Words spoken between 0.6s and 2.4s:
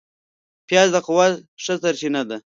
پیاز د قوت ښه سرچینه ده